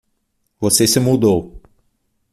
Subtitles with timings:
[0.59, 1.61] Você se mudou